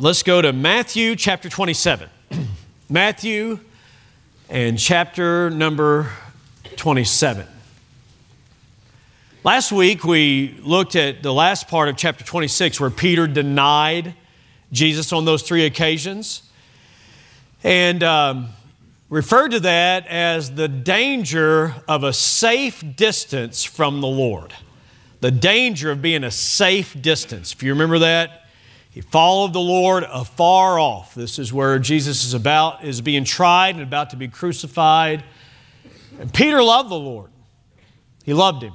[0.00, 2.08] Let's go to Matthew chapter 27.
[2.88, 3.58] Matthew
[4.48, 6.12] and chapter number
[6.76, 7.44] 27.
[9.42, 14.14] Last week we looked at the last part of chapter 26 where Peter denied
[14.70, 16.42] Jesus on those three occasions
[17.64, 18.50] and um,
[19.10, 24.54] referred to that as the danger of a safe distance from the Lord.
[25.22, 27.52] The danger of being a safe distance.
[27.52, 28.44] If you remember that,
[28.98, 31.14] he followed the Lord afar off.
[31.14, 35.22] This is where Jesus is about, is being tried and about to be crucified.
[36.18, 37.30] And Peter loved the Lord.
[38.24, 38.72] He loved him.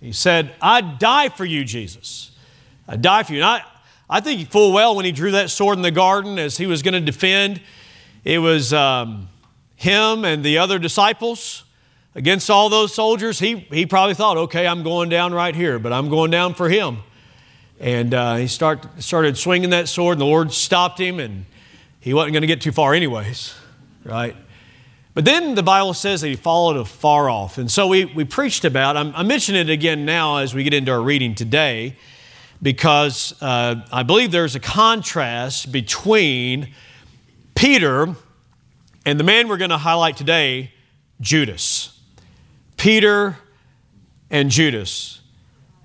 [0.00, 2.30] He said, I'd die for you, Jesus.
[2.86, 3.40] I'd die for you.
[3.40, 3.62] And I,
[4.08, 6.80] I think full well when he drew that sword in the garden as he was
[6.80, 7.60] going to defend,
[8.22, 9.28] it was um,
[9.74, 11.64] him and the other disciples
[12.14, 13.40] against all those soldiers.
[13.40, 16.68] He, he probably thought, okay, I'm going down right here, but I'm going down for
[16.68, 16.98] him.
[17.80, 21.46] And uh, he start, started swinging that sword, and the Lord stopped him, and
[21.98, 23.54] he wasn't going to get too far, anyways,
[24.04, 24.36] right?
[25.14, 27.56] But then the Bible says that he followed afar off.
[27.56, 30.74] And so we, we preached about, I'm, I'm mentioning it again now as we get
[30.74, 31.96] into our reading today,
[32.62, 36.74] because uh, I believe there's a contrast between
[37.54, 38.14] Peter
[39.06, 40.72] and the man we're going to highlight today,
[41.20, 41.98] Judas.
[42.76, 43.38] Peter
[44.30, 45.19] and Judas.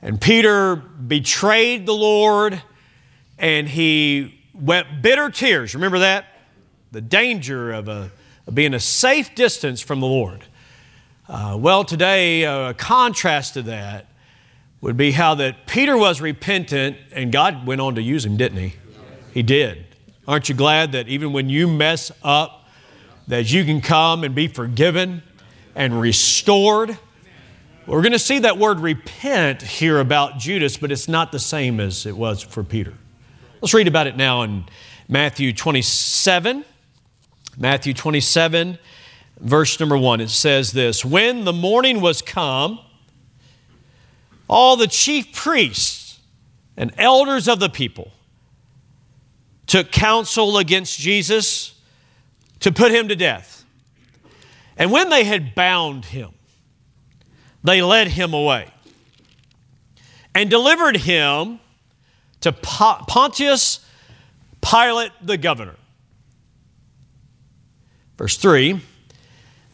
[0.05, 2.61] And Peter betrayed the Lord
[3.39, 5.73] and he wept bitter tears.
[5.73, 6.27] Remember that?
[6.91, 8.11] The danger of, a,
[8.45, 10.45] of being a safe distance from the Lord.
[11.27, 14.05] Uh, well, today, a contrast to that
[14.79, 18.59] would be how that Peter was repentant and God went on to use him, didn't
[18.59, 18.75] he?
[19.33, 19.87] He did.
[20.27, 22.67] Aren't you glad that even when you mess up,
[23.27, 25.23] that you can come and be forgiven
[25.73, 26.99] and restored?
[27.87, 31.79] We're going to see that word repent here about Judas, but it's not the same
[31.79, 32.93] as it was for Peter.
[33.61, 34.65] Let's read about it now in
[35.07, 36.65] Matthew 27.
[37.57, 38.79] Matthew 27,
[39.39, 40.19] verse number 1.
[40.19, 42.79] It says this When the morning was come,
[44.47, 46.19] all the chief priests
[46.75, 48.11] and elders of the people
[49.67, 51.79] took counsel against Jesus
[52.61, 53.63] to put him to death.
[54.75, 56.34] And when they had bound him,
[57.65, 58.67] they led him away
[60.33, 61.59] and delivered him
[62.41, 63.79] to Pontius
[64.61, 65.75] Pilate the governor.
[68.17, 68.81] Verse 3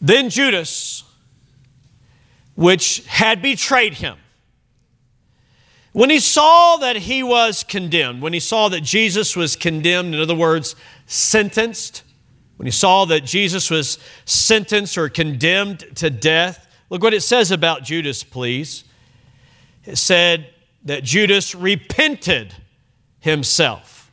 [0.00, 1.04] Then Judas,
[2.54, 4.16] which had betrayed him,
[5.92, 10.20] when he saw that he was condemned, when he saw that Jesus was condemned, in
[10.20, 10.74] other words,
[11.06, 12.02] sentenced,
[12.56, 17.50] when he saw that Jesus was sentenced or condemned to death, Look what it says
[17.50, 18.84] about Judas, please.
[19.86, 20.50] It said
[20.84, 22.54] that Judas repented
[23.18, 24.12] himself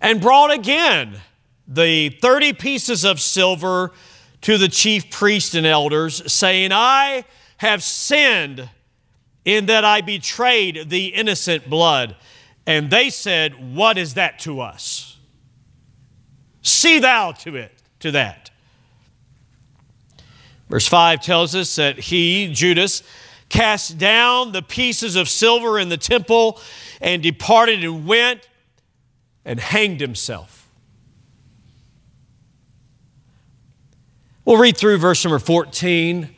[0.00, 1.20] and brought again
[1.68, 3.92] the 30 pieces of silver
[4.40, 7.24] to the chief priests and elders, saying, I
[7.58, 8.68] have sinned
[9.44, 12.16] in that I betrayed the innocent blood.
[12.66, 15.20] And they said, What is that to us?
[16.62, 18.50] See thou to it, to that.
[20.72, 23.02] Verse 5 tells us that he, Judas,
[23.50, 26.58] cast down the pieces of silver in the temple
[26.98, 28.48] and departed and went
[29.44, 30.70] and hanged himself.
[34.46, 36.34] We'll read through verse number 14.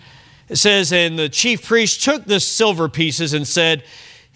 [0.48, 3.84] It says, And the chief priest took the silver pieces and said,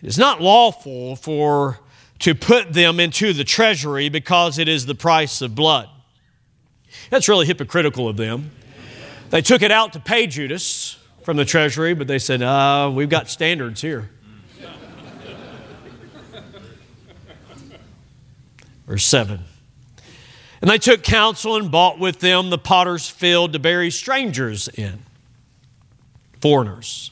[0.00, 1.80] It is not lawful for
[2.20, 5.88] to put them into the treasury because it is the price of blood.
[7.10, 8.53] That's really hypocritical of them.
[9.31, 13.11] They took it out to pay Judas from the treasury, but they said, uh, We've
[13.11, 14.11] got standards here.
[18.87, 19.41] Verse 7.
[20.62, 25.00] And they took counsel and bought with them the potter's field to bury strangers in,
[26.41, 27.10] foreigners.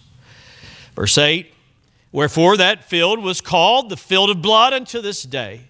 [0.94, 1.53] Verse 8.
[2.12, 5.69] Wherefore that field was called the field of blood unto this day.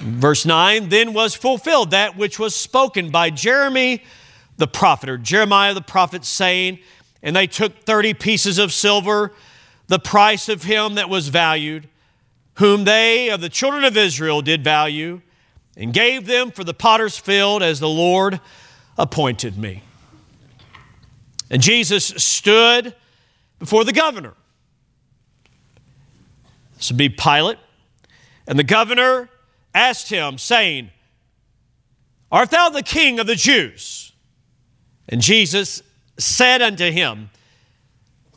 [0.00, 0.88] Verse 9.
[0.88, 4.02] Then was fulfilled that which was spoken by Jeremy
[4.58, 6.80] the prophet, or Jeremiah the prophet, saying,
[7.22, 9.32] And they took 30 pieces of silver,
[9.86, 11.88] the price of him that was valued,
[12.54, 15.22] whom they of the children of Israel did value,
[15.76, 18.40] and gave them for the potter's field as the Lord
[18.98, 19.84] appointed me.
[21.50, 22.94] And Jesus stood
[23.58, 24.34] before the governor.
[26.76, 27.58] This would be Pilate.
[28.46, 29.28] And the governor
[29.74, 30.90] asked him, saying,
[32.30, 34.07] Art thou the king of the Jews?
[35.08, 35.82] And Jesus
[36.18, 37.30] said unto him,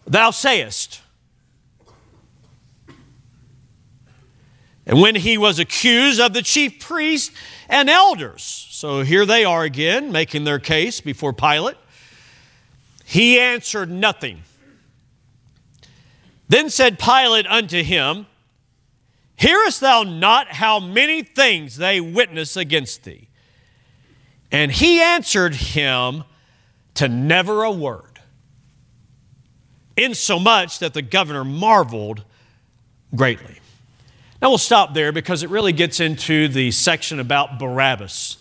[0.06, 1.02] Thou sayest.
[4.86, 7.36] And when he was accused of the chief priests
[7.70, 11.78] and elders, so here they are again making their case before Pilate,
[13.06, 14.42] he answered nothing.
[16.50, 18.26] Then said Pilate unto him,
[19.36, 23.30] Hearest thou not how many things they witness against thee?
[24.52, 26.26] And he answered him
[27.02, 28.20] to never a word,
[29.98, 32.24] insomuch that the governor marveled
[33.16, 33.58] greatly.
[34.40, 38.38] Now we'll stop there because it really gets into the section about Barabbas.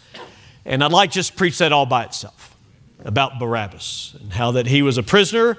[0.66, 2.54] And I'd like just preach that all by itself
[3.02, 5.56] about Barabbas and how that he was a prisoner,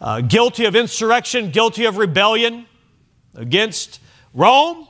[0.00, 2.66] uh, guilty of insurrection, guilty of rebellion
[3.36, 4.00] against
[4.34, 4.88] Rome,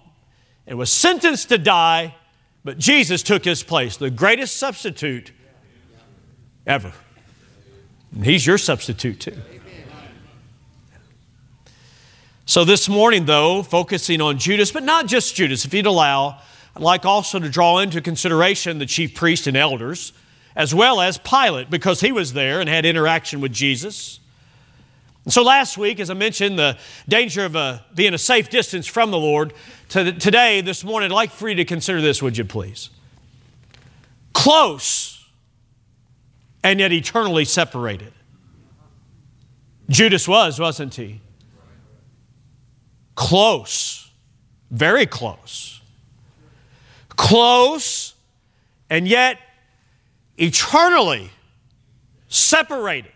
[0.67, 2.15] and was sentenced to die
[2.65, 5.31] but Jesus took his place, the greatest substitute
[6.67, 6.93] ever.
[8.23, 9.37] He's your substitute too.
[12.49, 16.41] So this morning, though, focusing on Judas, but not just Judas, if you'd allow,
[16.77, 20.13] I'd like also to draw into consideration the chief priest and elders,
[20.55, 24.21] as well as Pilate, because he was there and had interaction with Jesus.
[25.25, 26.79] And so last week, as I mentioned, the
[27.09, 29.53] danger of uh, being a safe distance from the Lord,
[29.89, 32.91] to today, this morning, I'd like for you to consider this, would you please?
[34.33, 35.16] Close
[36.63, 38.13] and yet eternally separated.
[39.89, 41.21] Judas was, wasn't he?
[43.15, 44.11] Close,
[44.71, 45.81] very close.
[47.11, 48.15] Close
[48.91, 49.39] and yet
[50.37, 51.31] eternally
[52.29, 53.13] separated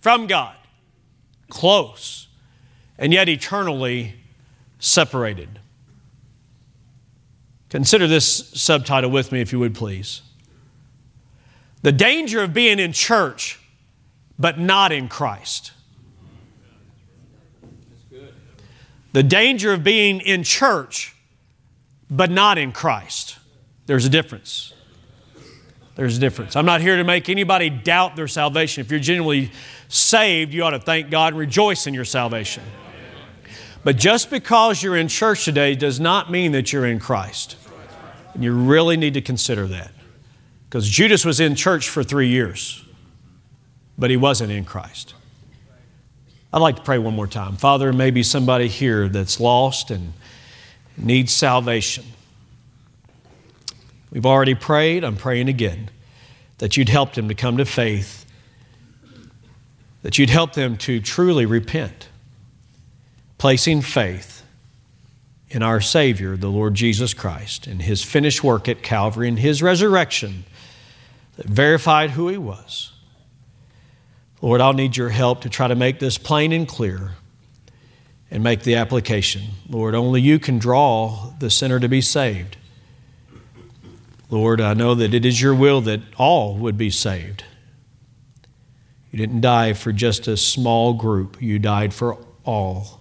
[0.00, 0.56] from God
[1.54, 2.26] close,
[2.98, 4.14] and yet eternally
[4.78, 5.60] separated.
[7.70, 10.22] Consider this subtitle with me, if you would please.
[11.84, 13.60] The danger of being in church,
[14.38, 15.72] but not in Christ.
[19.12, 21.14] The danger of being in church,
[22.10, 23.36] but not in Christ.
[23.84, 24.72] There's a difference.
[25.94, 26.56] There's a difference.
[26.56, 28.80] I'm not here to make anybody doubt their salvation.
[28.80, 29.52] If you're genuinely
[29.88, 32.62] saved, you ought to thank God and rejoice in your salvation.
[33.84, 37.56] But just because you're in church today does not mean that you're in Christ.
[38.32, 39.90] And you really need to consider that.
[40.74, 42.84] Because Judas was in church for three years,
[43.96, 45.14] but he wasn't in Christ.
[46.52, 47.54] I'd like to pray one more time.
[47.54, 50.14] Father, maybe somebody here that's lost and
[50.96, 52.04] needs salvation.
[54.10, 55.90] We've already prayed, I'm praying again,
[56.58, 58.26] that you'd help them to come to faith
[60.02, 62.08] that you'd help them to truly repent,
[63.38, 64.44] placing faith
[65.50, 69.62] in our Savior, the Lord Jesus Christ, and His finished work at Calvary and His
[69.62, 70.44] resurrection
[71.36, 72.92] that verified who He was.
[74.40, 77.12] Lord, I'll need your help to try to make this plain and clear
[78.30, 79.42] and make the application.
[79.68, 82.56] Lord, only you can draw the sinner to be saved.
[84.28, 87.44] Lord, I know that it is your will that all would be saved.
[89.12, 93.00] You didn't die for just a small group, you died for all.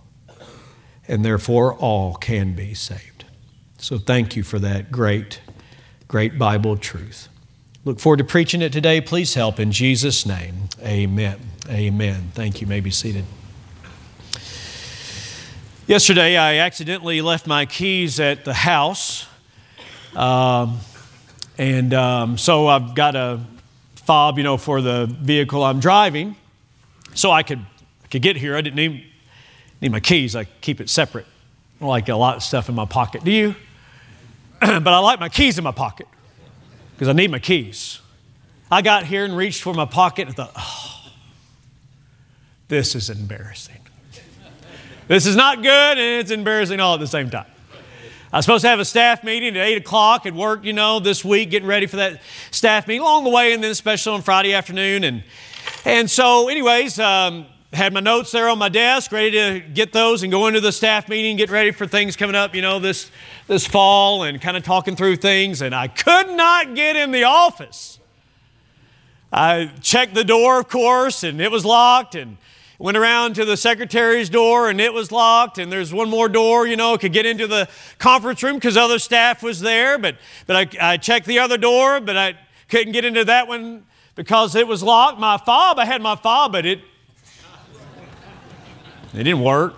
[1.07, 3.25] And therefore, all can be saved.
[3.79, 5.41] So thank you for that great,
[6.07, 7.27] great Bible truth.
[7.85, 9.01] Look forward to preaching it today.
[9.01, 10.69] Please help in Jesus' name.
[10.81, 11.37] Amen.
[11.67, 12.31] Amen.
[12.33, 12.65] Thank you.
[12.65, 13.25] you may be seated.
[15.85, 19.27] Yesterday, I accidentally left my keys at the house.
[20.15, 20.79] Um,
[21.57, 23.41] and um, so I've got a
[23.95, 26.37] fob, you know, for the vehicle I'm driving.
[27.15, 28.55] So I could, I could get here.
[28.55, 29.03] I didn't need,
[29.81, 30.37] need my keys.
[30.37, 31.25] I keep it separate.
[31.81, 33.25] I like a lot of stuff in my pocket.
[33.25, 33.55] Do you?
[34.61, 36.07] but I like my keys in my pocket
[37.03, 37.99] because I need my keys.
[38.71, 41.11] I got here and reached for my pocket and thought, oh,
[42.69, 43.81] this is embarrassing.
[45.09, 47.47] this is not good and it's embarrassing all at the same time.
[48.31, 51.01] I was supposed to have a staff meeting at 8 o'clock at work, you know,
[51.01, 54.21] this week, getting ready for that staff meeting along the way, and then special on
[54.21, 55.03] Friday afternoon.
[55.03, 55.25] And,
[55.83, 60.23] and so, anyways, um, had my notes there on my desk, ready to get those
[60.23, 63.09] and go into the staff meeting, get ready for things coming up, you know, this,
[63.47, 65.61] this fall and kind of talking through things.
[65.61, 67.99] And I could not get in the office.
[69.31, 72.15] I checked the door, of course, and it was locked.
[72.15, 72.37] And
[72.83, 76.67] Went around to the secretary's door and it was locked, and there's one more door,
[76.67, 79.97] you know, could get into the conference room because other staff was there.
[79.97, 82.37] But, but I, I checked the other door, but I
[82.67, 85.17] couldn't get into that one because it was locked.
[85.17, 86.81] My fob, I had my fob, but it,
[89.13, 89.75] it didn't work.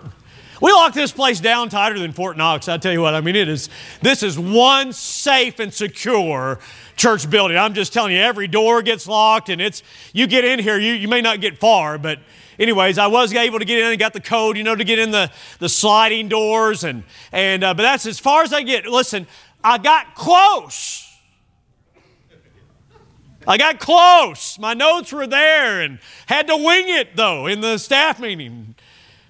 [0.61, 2.69] We locked this place down tighter than Fort Knox.
[2.69, 3.69] I tell you what, I mean, it is,
[4.01, 6.59] this is one safe and secure
[6.95, 7.57] church building.
[7.57, 10.93] I'm just telling you, every door gets locked and it's, you get in here, you,
[10.93, 12.19] you may not get far, but
[12.57, 14.97] anyways, I was able to get in and got the code, you know, to get
[14.97, 18.85] in the, the sliding doors and, and, uh, but that's as far as I get.
[18.85, 19.27] Listen,
[19.61, 21.01] I got close.
[23.47, 24.57] I got close.
[24.57, 28.75] My notes were there and had to wing it though in the staff meeting.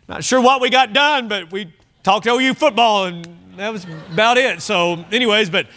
[0.08, 4.38] Not sure what we got done, but we talked OU football and that was about
[4.38, 4.62] it.
[4.62, 5.68] So, anyways, but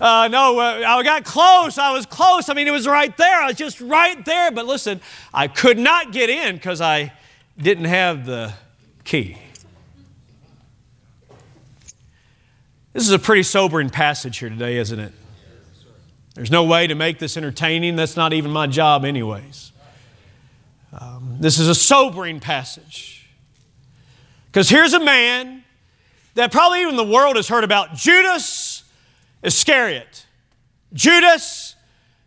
[0.00, 1.78] uh, no, uh, I got close.
[1.78, 2.48] I was close.
[2.48, 3.42] I mean, it was right there.
[3.42, 4.50] I was just right there.
[4.50, 5.00] But listen,
[5.32, 7.12] I could not get in because I
[7.58, 8.52] didn't have the
[9.04, 9.38] key.
[12.92, 15.12] This is a pretty sobering passage here today, isn't it?
[16.34, 17.96] There's no way to make this entertaining.
[17.96, 19.72] That's not even my job, anyways.
[20.92, 23.25] Um, this is a sobering passage.
[24.56, 25.64] Because here's a man
[26.32, 28.84] that probably even the world has heard about Judas
[29.42, 30.24] Iscariot.
[30.94, 31.74] Judas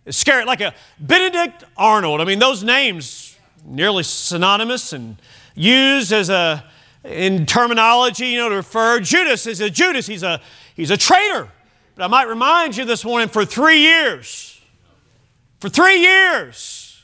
[0.05, 2.21] Iscariot, like a Benedict Arnold.
[2.21, 5.19] I mean, those names nearly synonymous and
[5.55, 6.63] used as a
[7.03, 8.99] in terminology, you know, to refer.
[8.99, 10.05] Judas is a Judas.
[10.05, 10.39] He's a
[10.75, 11.49] he's a traitor.
[11.95, 14.61] But I might remind you this morning for three years,
[15.59, 17.01] for three years,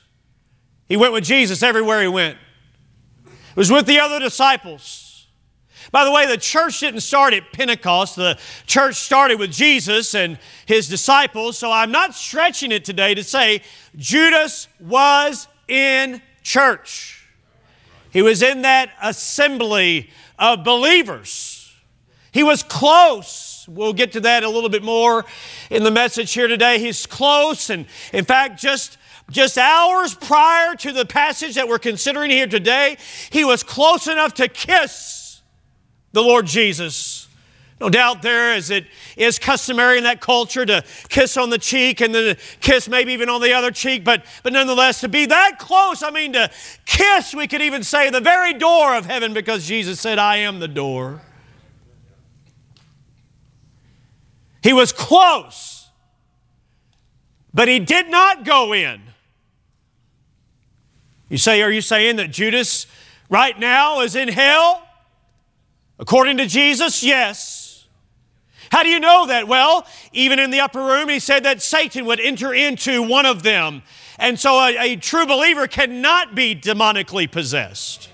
[0.88, 2.38] he went with Jesus everywhere he went.
[3.26, 5.02] He was with the other disciples.
[5.92, 8.16] By the way, the church didn't start at Pentecost.
[8.16, 11.58] The church started with Jesus and his disciples.
[11.58, 13.62] So I'm not stretching it today to say
[13.96, 17.26] Judas was in church.
[18.12, 21.74] He was in that assembly of believers.
[22.32, 23.66] He was close.
[23.68, 25.26] We'll get to that a little bit more
[25.70, 26.80] in the message here today.
[26.80, 28.98] He's close, and in fact, just
[29.32, 32.98] just hours prior to the passage that we're considering here today,
[33.32, 35.25] he was close enough to kiss
[36.16, 37.28] the Lord Jesus.
[37.82, 38.86] No doubt there, as it
[39.18, 43.28] is customary in that culture, to kiss on the cheek and then kiss maybe even
[43.28, 46.50] on the other cheek, but, but nonetheless, to be that close, I mean, to
[46.86, 50.60] kiss, we could even say, the very door of heaven, because Jesus said, I am
[50.60, 51.22] the door.
[54.64, 55.90] He was close,
[57.54, 59.02] but he did not go in.
[61.28, 62.88] You say, Are you saying that Judas
[63.30, 64.85] right now is in hell?
[66.00, 67.88] According to Jesus, yes.
[68.72, 69.48] How do you know that?
[69.48, 73.44] Well, even in the upper room, he said that Satan would enter into one of
[73.44, 73.84] them.
[74.18, 78.10] And so a, a true believer cannot be demonically possessed.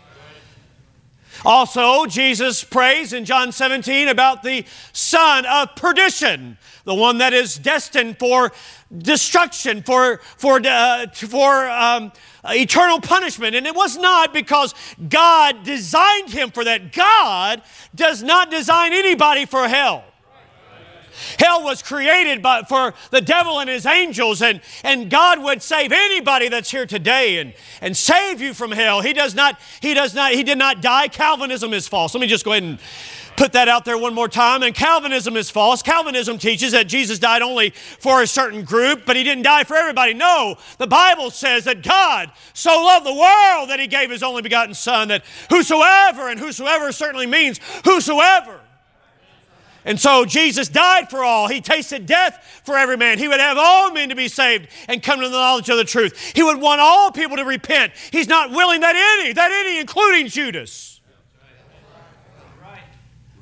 [1.43, 7.55] Also, Jesus prays in John 17 about the son of perdition, the one that is
[7.55, 8.51] destined for
[8.95, 12.11] destruction, for, for, uh, for um,
[12.45, 13.55] eternal punishment.
[13.55, 14.75] And it was not because
[15.09, 16.93] God designed him for that.
[16.93, 17.61] God
[17.95, 20.03] does not design anybody for hell.
[21.39, 25.91] Hell was created by, for the devil and his angels, and, and God would save
[25.91, 29.01] anybody that's here today and, and save you from hell.
[29.01, 31.07] He does not, he does not, he did not die.
[31.07, 32.13] Calvinism is false.
[32.13, 32.79] Let me just go ahead and
[33.37, 34.63] put that out there one more time.
[34.63, 35.81] And Calvinism is false.
[35.81, 39.75] Calvinism teaches that Jesus died only for a certain group, but he didn't die for
[39.75, 40.13] everybody.
[40.13, 44.41] No, the Bible says that God so loved the world that he gave his only
[44.41, 48.60] begotten Son, that whosoever, and whosoever certainly means whosoever.
[49.83, 51.47] And so Jesus died for all.
[51.47, 53.17] He tasted death for every man.
[53.17, 55.83] He would have all men to be saved and come to the knowledge of the
[55.83, 56.33] truth.
[56.35, 57.93] He would want all people to repent.
[58.11, 60.91] He's not willing that any, that any, including Judas,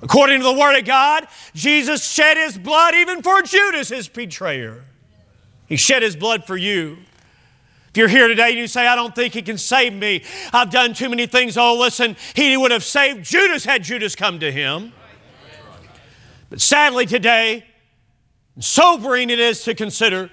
[0.01, 4.84] According to the Word of God, Jesus shed his blood even for Judas, his betrayer.
[5.67, 6.98] He shed his blood for you.
[7.89, 10.69] If you're here today and you say, I don't think he can save me, I've
[10.69, 11.58] done too many things.
[11.58, 14.93] Oh, listen, he would have saved Judas had Judas come to him.
[16.50, 17.65] But sadly, today,
[18.60, 20.32] sobering it is to consider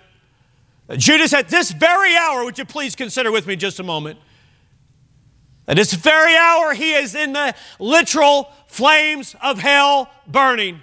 [0.95, 4.21] Judas, at this very hour, would you please consider with me just a moment?
[5.67, 10.81] At this very hour, he is in the literal flames of hell burning.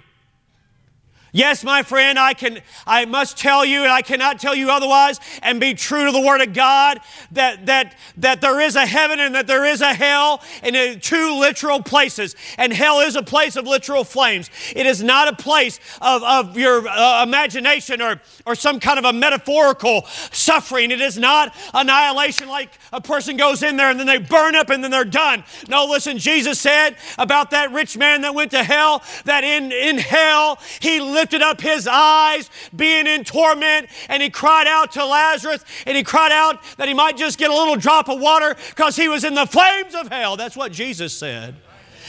[1.34, 5.18] Yes, my friend, I can I must tell you, and I cannot tell you otherwise,
[5.42, 7.00] and be true to the Word of God,
[7.32, 11.40] that that that there is a heaven and that there is a hell in two
[11.40, 12.36] literal places.
[12.56, 14.48] And hell is a place of literal flames.
[14.76, 19.04] It is not a place of, of your uh, imagination or, or some kind of
[19.04, 20.92] a metaphorical suffering.
[20.92, 24.70] It is not annihilation like a person goes in there and then they burn up
[24.70, 25.42] and then they're done.
[25.68, 29.98] No, listen, Jesus said about that rich man that went to hell, that in, in
[29.98, 35.02] hell he lived lifted up his eyes, being in torment, and he cried out to
[35.06, 38.54] Lazarus, and he cried out that he might just get a little drop of water
[38.68, 40.36] because he was in the flames of hell.
[40.36, 41.54] That's what Jesus said.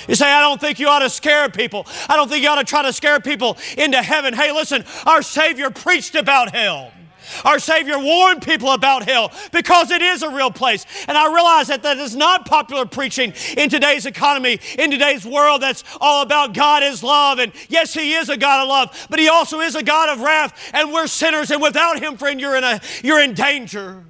[0.09, 1.87] You say, I don't think you ought to scare people.
[2.09, 4.33] I don't think you ought to try to scare people into heaven.
[4.33, 6.91] Hey, listen, our Savior preached about hell.
[7.43, 10.85] Our Savior warned people about hell because it is a real place.
[11.07, 15.61] And I realize that that is not popular preaching in today's economy, in today's world
[15.61, 17.39] that's all about God is love.
[17.39, 20.21] And yes, He is a God of love, but He also is a God of
[20.21, 20.71] wrath.
[20.73, 24.03] And we're sinners, and without Him, friend, you're in, a, you're in danger.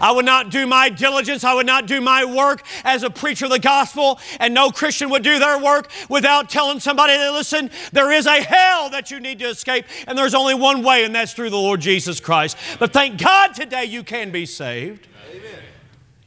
[0.00, 1.44] I would not do my diligence.
[1.44, 4.18] I would not do my work as a preacher of the gospel.
[4.40, 8.42] And no Christian would do their work without telling somebody that, listen, there is a
[8.42, 9.86] hell that you need to escape.
[10.06, 12.56] And there's only one way, and that's through the Lord Jesus Christ.
[12.78, 15.08] But thank God today you can be saved.
[15.30, 15.60] Amen.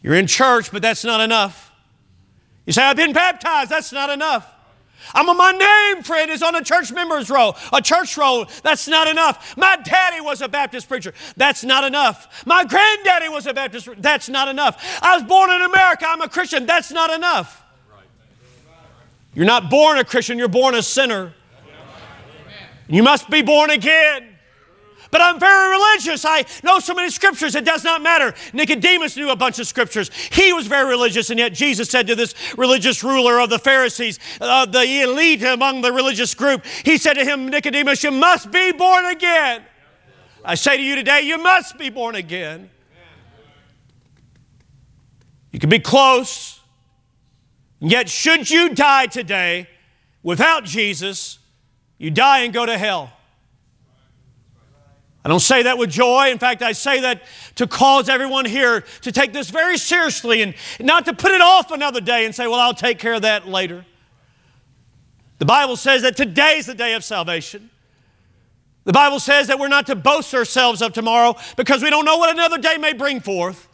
[0.02, 1.72] You're in church, but that's not enough.
[2.66, 3.70] You say, I've been baptized.
[3.70, 4.54] That's not enough.
[5.14, 8.46] I'm on my name, friend, is on a church member's roll, a church roll.
[8.64, 9.56] That's not enough.
[9.58, 11.14] My daddy was a Baptist preacher.
[11.36, 12.46] That's not enough.
[12.46, 13.90] My granddaddy was a Baptist.
[13.98, 15.00] That's not enough.
[15.02, 16.06] I was born in America.
[16.08, 16.66] I'm a Christian.
[16.66, 17.64] That's not enough.
[19.34, 21.34] You're not born a Christian, you're born a sinner.
[22.88, 24.37] You must be born again.
[25.12, 26.26] But I'm very religious.
[26.26, 28.34] I know so many scriptures, it does not matter.
[28.54, 30.12] Nicodemus knew a bunch of scriptures.
[30.32, 34.20] He was very religious, and yet Jesus said to this religious ruler of the Pharisees,
[34.42, 38.72] uh, the elite among the religious group, he said to him, Nicodemus, you must be
[38.72, 39.64] born again.
[40.44, 42.70] I say to you today, you must be born again.
[45.52, 46.60] You can be close,
[47.80, 49.68] yet, should you die today
[50.22, 51.40] without Jesus,
[51.98, 53.12] you die and go to hell.
[55.28, 56.32] I don't say that with joy.
[56.32, 57.22] In fact, I say that
[57.56, 61.70] to cause everyone here to take this very seriously and not to put it off
[61.70, 63.86] another day and say, well, I'll take care of that later.
[65.40, 67.70] The Bible says that today is the day of salvation.
[68.86, 72.16] The Bible says that we're not to boast ourselves of tomorrow because we don't know
[72.16, 73.68] what another day may bring forth.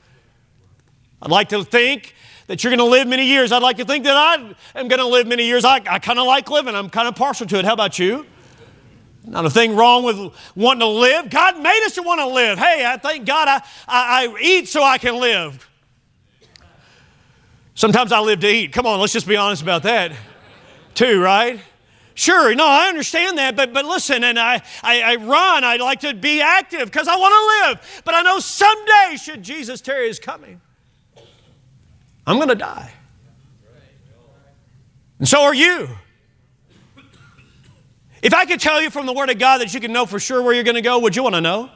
[1.21, 2.15] I'd like to think
[2.47, 3.51] that you're going to live many years.
[3.51, 5.65] I'd like to think that I am going to live many years.
[5.65, 7.65] I, I kind of like living, I'm kind of partial to it.
[7.65, 8.25] How about you?
[9.25, 11.29] Not a thing wrong with wanting to live.
[11.29, 12.57] God made us to want to live.
[12.59, 13.55] Hey, I thank God I,
[13.87, 15.69] I, I eat so I can live.
[17.75, 18.73] Sometimes I live to eat.
[18.73, 20.11] Come on, let's just be honest about that,
[20.93, 21.59] too, right?
[22.15, 26.01] Sure, no, I understand that, but, but listen, and I, I, I run, I like
[26.01, 28.01] to be active because I want to live.
[28.05, 30.61] But I know someday, should Jesus tarry his coming,
[32.27, 32.93] I'm going to die.
[35.17, 35.89] And so are you.
[38.23, 40.17] If I could tell you from the Word of God that you can know for
[40.17, 41.69] sure where you're going to go, would you want to know?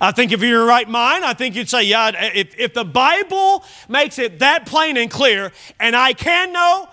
[0.00, 2.74] I think if you're in your right mind, I think you'd say, yeah, if, if
[2.74, 6.88] the Bible makes it that plain and clear, and I can know,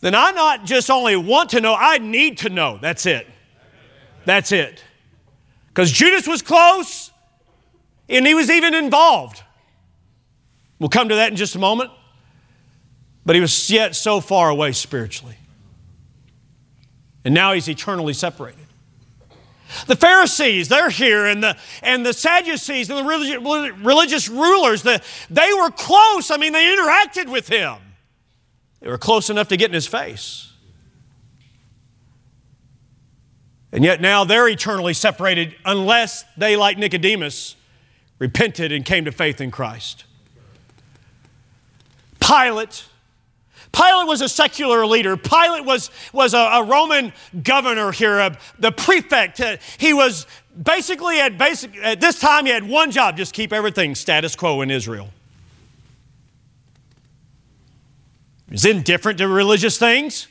[0.00, 2.78] then I not just only want to know, I need to know.
[2.80, 3.26] That's it.
[4.24, 4.84] That's it.
[5.68, 7.10] Because Judas was close,
[8.08, 9.42] and he was even involved.
[10.78, 11.90] We'll come to that in just a moment.
[13.26, 15.36] But he was yet so far away spiritually.
[17.28, 18.64] And now he's eternally separated.
[19.86, 25.02] The Pharisees, they're here, and the, and the Sadducees and the religious, religious rulers, the,
[25.28, 26.30] they were close.
[26.30, 27.76] I mean, they interacted with him.
[28.80, 30.50] They were close enough to get in his face.
[33.72, 37.56] And yet now they're eternally separated unless they, like Nicodemus,
[38.18, 40.06] repented and came to faith in Christ.
[42.20, 42.86] Pilate
[43.72, 45.16] Pilate was a secular leader.
[45.16, 49.40] Pilate was, was a, a Roman governor here, a, the prefect.
[49.40, 50.26] Uh, he was
[50.60, 54.62] basically at, basic, at this time, he had one job just keep everything status quo
[54.62, 55.10] in Israel.
[58.46, 60.26] He was indifferent to religious things,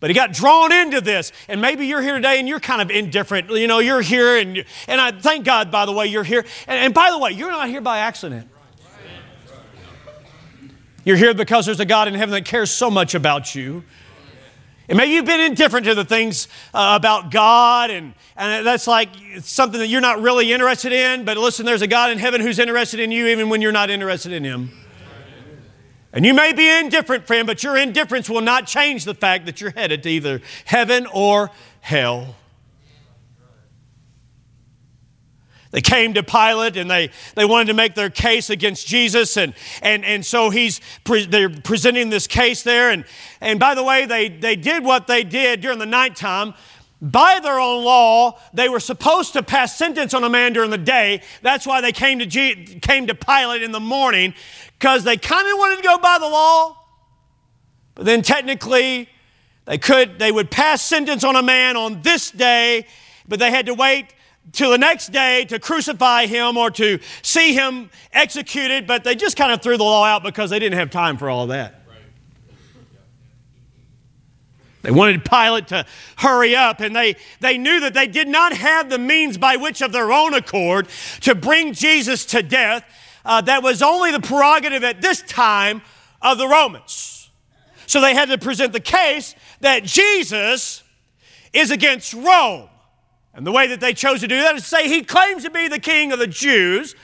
[0.00, 1.32] but he got drawn into this.
[1.48, 3.48] And maybe you're here today and you're kind of indifferent.
[3.50, 6.44] You know, you're here, and, and I thank God, by the way, you're here.
[6.66, 8.50] And, and by the way, you're not here by accident.
[11.04, 13.84] You're here because there's a God in heaven that cares so much about you.
[14.88, 19.10] And maybe you've been indifferent to the things uh, about God, and, and that's like
[19.40, 21.26] something that you're not really interested in.
[21.26, 23.90] But listen, there's a God in heaven who's interested in you even when you're not
[23.90, 24.70] interested in Him.
[26.10, 29.60] And you may be indifferent, friend, but your indifference will not change the fact that
[29.60, 32.34] you're headed to either heaven or hell.
[35.70, 39.36] They came to Pilate and they, they wanted to make their case against Jesus.
[39.36, 42.90] And, and, and so he's pre- they're presenting this case there.
[42.90, 43.04] And,
[43.40, 46.54] and by the way, they, they did what they did during the nighttime.
[47.00, 50.78] By their own law, they were supposed to pass sentence on a man during the
[50.78, 51.22] day.
[51.42, 54.34] That's why they came to, G- came to Pilate in the morning,
[54.78, 56.76] because they kind of wanted to go by the law.
[57.94, 59.08] But then technically,
[59.64, 62.86] they could they would pass sentence on a man on this day,
[63.28, 64.06] but they had to wait
[64.52, 69.36] to the next day to crucify him or to see him executed, but they just
[69.36, 71.74] kind of threw the law out because they didn't have time for all that.
[74.82, 75.84] They wanted Pilate to
[76.16, 79.82] hurry up, and they, they knew that they did not have the means by which,
[79.82, 80.88] of their own accord,
[81.22, 82.84] to bring Jesus to death.
[83.24, 85.82] Uh, that was only the prerogative at this time
[86.22, 87.30] of the Romans.
[87.86, 90.82] So they had to present the case that Jesus
[91.52, 92.68] is against Rome.
[93.38, 95.50] And the way that they chose to do that is to say he claims to
[95.50, 96.96] be the king of the Jews.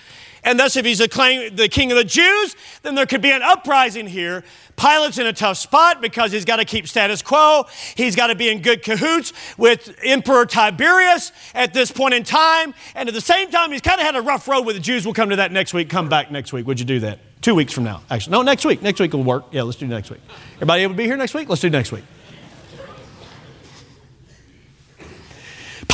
[0.42, 3.40] And thus, if he's claim, the king of the Jews, then there could be an
[3.40, 4.42] uprising here.
[4.74, 7.66] Pilate's in a tough spot because he's got to keep status quo.
[7.94, 12.74] He's got to be in good cahoots with Emperor Tiberius at this point in time.
[12.96, 15.04] And at the same time, he's kind of had a rough road with the Jews.
[15.04, 15.88] We'll come to that next week.
[15.88, 16.66] Come back next week.
[16.66, 17.20] Would you do that?
[17.42, 18.32] Two weeks from now, actually.
[18.32, 18.82] No, next week.
[18.82, 19.44] Next week will work.
[19.52, 20.20] Yeah, let's do next week.
[20.56, 21.48] Everybody able to be here next week?
[21.48, 22.02] Let's do next week.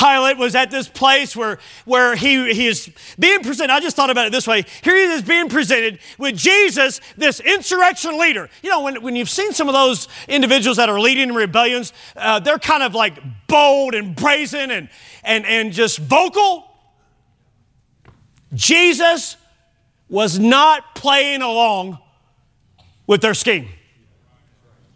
[0.00, 3.70] Pilate was at this place where, where he, he is being presented.
[3.70, 4.64] I just thought about it this way.
[4.82, 8.48] Here he is being presented with Jesus, this insurrection leader.
[8.62, 12.40] You know, when, when you've seen some of those individuals that are leading rebellions, uh,
[12.40, 14.88] they're kind of like bold and brazen and,
[15.22, 16.64] and, and just vocal.
[18.54, 19.36] Jesus
[20.08, 21.98] was not playing along
[23.06, 23.68] with their scheme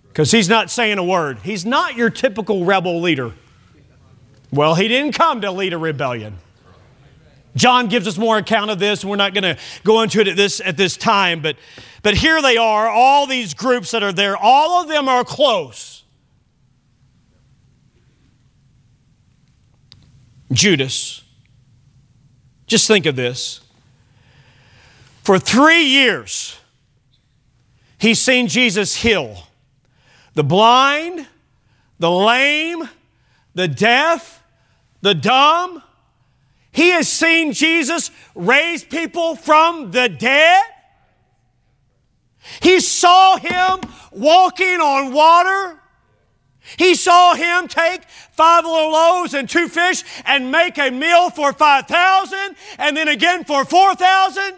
[0.09, 1.41] because he's not saying a word.
[1.41, 3.35] He's not your typical rebel leader.
[4.55, 6.39] Well, he didn't come to lead a rebellion.
[7.57, 10.37] John gives us more account of this, we're not going to go into it at
[10.37, 11.57] this, at this time, but,
[12.03, 16.05] but here they are, all these groups that are there, all of them are close.
[20.53, 21.25] Judas,
[22.69, 23.61] just think of this.
[25.25, 26.59] For three years,
[27.99, 29.49] he's seen Jesus heal
[30.35, 31.27] the blind,
[31.99, 32.89] the lame,
[33.55, 34.44] the deaf,
[35.05, 35.83] the dumb.
[36.73, 40.65] He has seen Jesus raise people from the dead.
[42.63, 45.79] He saw him walking on water.
[46.79, 51.53] He saw him take five little loaves and two fish and make a meal for
[51.53, 54.55] 5,000 and then again for 4,000.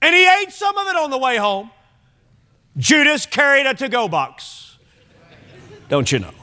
[0.00, 1.70] And he ate some of it on the way home.
[2.78, 4.78] Judas carried a to go box.
[5.90, 6.39] Don't you know?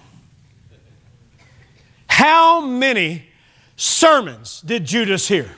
[2.17, 3.27] How many
[3.75, 5.51] sermons did Judas hear?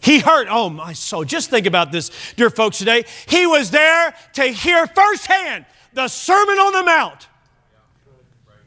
[0.00, 1.26] He heard, oh my soul.
[1.26, 3.04] Just think about this, dear folks, today.
[3.28, 7.28] He was there to hear firsthand the Sermon on the Mount.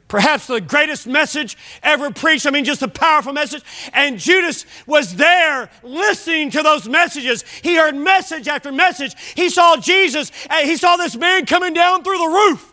[0.08, 2.46] Perhaps the greatest message ever preached.
[2.46, 3.63] I mean, just a powerful message.
[3.92, 7.44] And Judas was there listening to those messages.
[7.63, 9.16] He heard message after message.
[9.34, 12.73] He saw Jesus, and he saw this man coming down through the roof.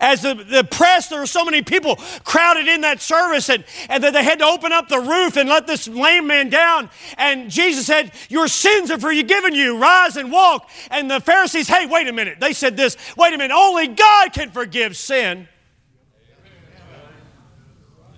[0.00, 4.04] As the, the press, there were so many people crowded in that service, and, and
[4.04, 6.90] that they had to open up the roof and let this lame man down.
[7.16, 9.78] And Jesus said, Your sins are forgiven you.
[9.78, 10.68] Rise and walk.
[10.90, 12.40] And the Pharisees, hey, wait a minute.
[12.40, 15.48] They said this, wait a minute, only God can forgive sin.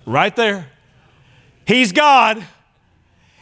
[0.05, 0.71] Right there.
[1.65, 2.43] He's God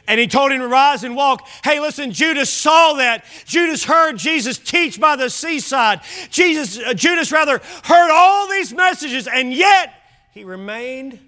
[0.08, 1.48] and he told him to rise and walk.
[1.64, 3.26] Hey, listen, Judas saw that.
[3.46, 6.02] Judas heard Jesus teach by the seaside.
[6.30, 9.94] Jesus, uh, Judas rather heard all these messages, and yet
[10.34, 11.20] he remained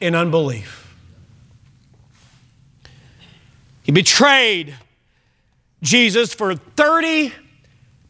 [0.00, 0.96] in unbelief.
[3.82, 4.74] He betrayed
[5.82, 7.32] Jesus for 30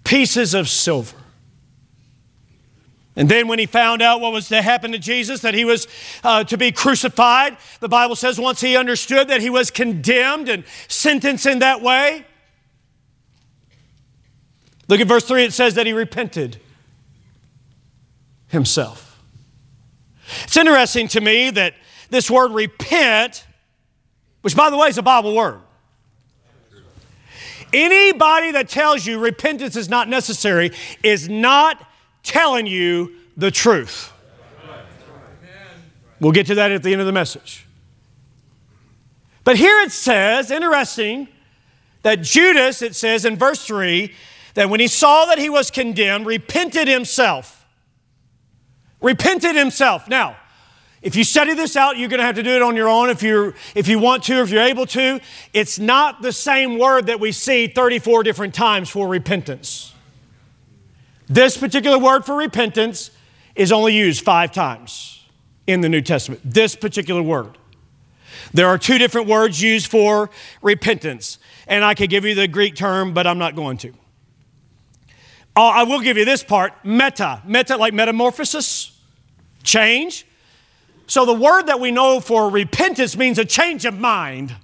[0.04, 1.16] pieces of silver.
[3.18, 5.88] And then, when he found out what was to happen to Jesus, that he was
[6.22, 10.62] uh, to be crucified, the Bible says once he understood that he was condemned and
[10.86, 12.24] sentenced in that way.
[14.86, 16.60] Look at verse 3, it says that he repented
[18.46, 19.20] himself.
[20.44, 21.74] It's interesting to me that
[22.10, 23.44] this word repent,
[24.42, 25.58] which by the way is a Bible word,
[27.72, 30.70] anybody that tells you repentance is not necessary
[31.02, 31.84] is not
[32.28, 34.12] telling you the truth.
[36.20, 37.66] We'll get to that at the end of the message.
[39.44, 41.28] But here it says, interesting,
[42.02, 44.12] that Judas, it says in verse 3,
[44.54, 47.66] that when he saw that he was condemned, repented himself.
[49.00, 50.08] Repented himself.
[50.08, 50.36] Now,
[51.00, 53.08] if you study this out, you're going to have to do it on your own
[53.08, 55.20] if, you if you want to, if you're able to.
[55.52, 59.94] It's not the same word that we see 34 different times for repentance.
[61.28, 63.10] This particular word for repentance
[63.54, 65.24] is only used five times
[65.66, 66.40] in the New Testament.
[66.44, 67.58] This particular word.
[68.54, 70.30] There are two different words used for
[70.62, 73.92] repentance, and I could give you the Greek term, but I'm not going to.
[75.54, 77.42] Oh, I will give you this part meta.
[77.44, 78.96] Meta, like metamorphosis,
[79.64, 80.24] change.
[81.08, 84.54] So the word that we know for repentance means a change of mind.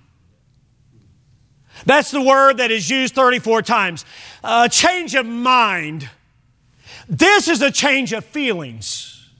[1.85, 4.05] That's the word that is used 34 times.
[4.43, 6.09] A change of mind
[7.09, 9.31] This is a change of feelings.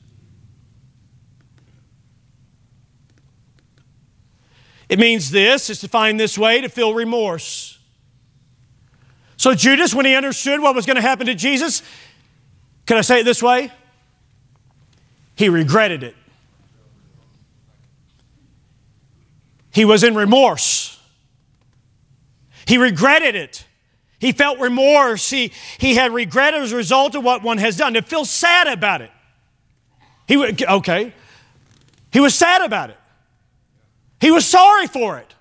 [4.89, 7.79] It means this is to find this way to feel remorse.
[9.37, 11.83] So, Judas, when he understood what was going to happen to Jesus,
[12.87, 13.73] can I say it this way?
[15.37, 16.15] He regretted it.
[19.73, 21.01] He was in remorse.
[22.67, 23.65] He regretted it.
[24.19, 25.29] He felt remorse.
[25.29, 27.95] He, he had regret as a result of what one has done.
[27.95, 29.11] To feel sad about it.
[30.27, 31.13] He would okay.
[32.13, 32.99] He was sad about it.
[34.21, 35.35] He was sorry for it.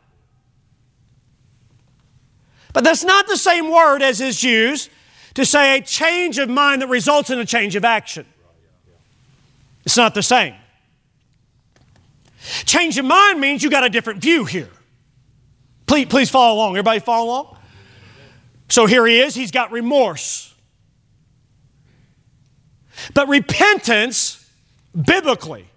[2.74, 4.90] But that's not the same word as is used
[5.36, 8.26] to say a change of mind that results in a change of action.
[9.86, 10.56] It's not the same.
[12.66, 14.70] Change of mind means you got a different view here.
[15.86, 16.72] Please, please follow along.
[16.72, 17.58] Everybody follow along?
[18.70, 20.54] So here he is, he's got remorse.
[23.14, 24.50] But repentance,
[24.94, 25.68] biblically,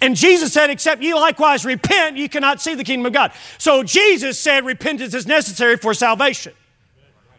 [0.00, 3.32] and Jesus said, Except ye likewise repent, ye cannot see the kingdom of God.
[3.58, 6.52] So Jesus said repentance is necessary for salvation.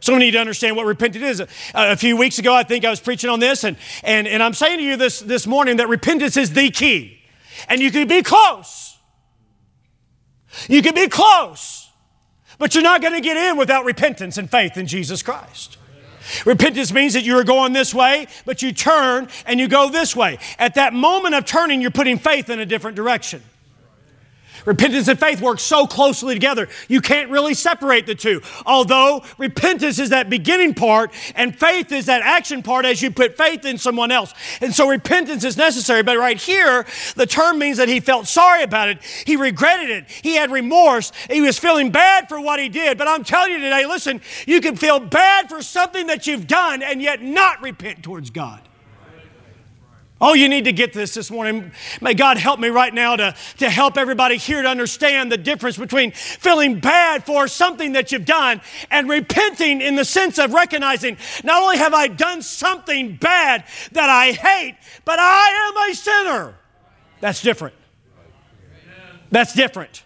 [0.01, 1.41] So we need to understand what repentance is.
[1.41, 4.41] Uh, a few weeks ago, I think I was preaching on this, and, and, and
[4.41, 7.19] I'm saying to you this, this morning that repentance is the key.
[7.67, 8.97] And you can be close.
[10.69, 11.78] You can be close,
[12.59, 15.77] but you're not going to get in without repentance and faith in Jesus Christ.
[16.45, 20.15] Repentance means that you are going this way, but you turn and you go this
[20.15, 20.37] way.
[20.59, 23.41] At that moment of turning, you're putting faith in a different direction.
[24.65, 28.41] Repentance and faith work so closely together, you can't really separate the two.
[28.65, 33.37] Although repentance is that beginning part and faith is that action part as you put
[33.37, 34.33] faith in someone else.
[34.61, 36.03] And so repentance is necessary.
[36.03, 39.01] But right here, the term means that he felt sorry about it.
[39.25, 40.09] He regretted it.
[40.09, 41.11] He had remorse.
[41.29, 42.97] He was feeling bad for what he did.
[42.97, 46.81] But I'm telling you today, listen, you can feel bad for something that you've done
[46.81, 48.68] and yet not repent towards God.
[50.21, 51.71] Oh, you need to get this this morning.
[52.01, 55.77] May God help me right now to, to help everybody here to understand the difference
[55.77, 58.59] between feeling bad for something that you've done
[58.91, 64.09] and repenting in the sense of recognizing not only have I done something bad that
[64.09, 66.55] I hate, but I am a sinner.
[67.21, 67.75] That's different.
[69.31, 70.03] That's different.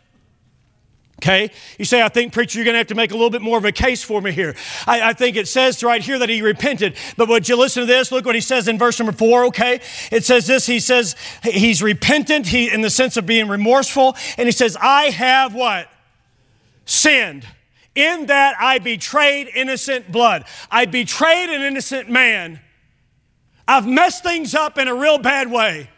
[1.23, 1.51] Okay?
[1.79, 3.57] You say, I think, preacher, you're going to have to make a little bit more
[3.57, 4.55] of a case for me here.
[4.85, 6.97] I, I, think it says right here that he repented.
[7.15, 8.11] But would you listen to this?
[8.11, 9.79] Look what he says in verse number four, okay?
[10.11, 14.17] It says this He says he's repentant he, in the sense of being remorseful.
[14.37, 15.89] And he says, I have what?
[16.83, 17.47] Sinned.
[17.95, 20.43] In that I betrayed innocent blood.
[20.69, 22.59] I betrayed an innocent man.
[23.65, 25.89] I've messed things up in a real bad way.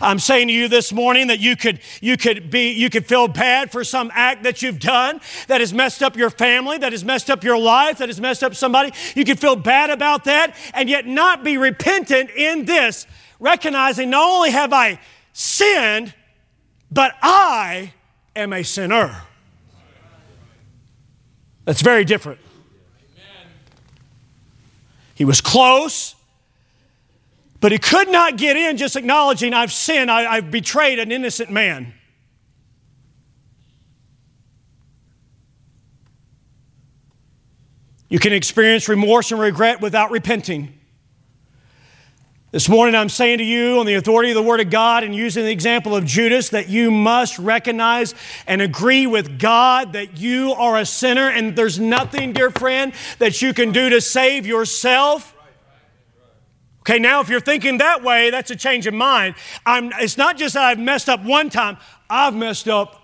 [0.00, 3.28] I'm saying to you this morning that you could, you could be, you could feel
[3.28, 7.04] bad for some act that you've done that has messed up your family, that has
[7.04, 8.92] messed up your life, that has messed up somebody.
[9.14, 13.06] You could feel bad about that and yet not be repentant in this,
[13.38, 14.98] recognizing not only have I
[15.32, 16.14] sinned,
[16.90, 17.92] but I
[18.34, 19.22] am a sinner.
[21.64, 22.40] That's very different.
[25.14, 26.15] He was close.
[27.66, 31.50] But he could not get in just acknowledging, I've sinned, I, have betrayed an innocent
[31.50, 31.94] man.
[38.08, 40.78] You can experience remorse and regret without repenting.
[42.52, 45.12] This morning, I'm saying to you, on the authority of the Word of God and
[45.12, 48.14] using the example of Judas, that you must recognize
[48.46, 53.42] and agree with God that you are a sinner and there's nothing, dear friend, that
[53.42, 55.35] you can do to save yourself.
[56.86, 59.34] Okay, now if you're thinking that way, that's a change of mind.
[59.66, 63.02] I'm, it's not just that I've messed up one time, I've messed up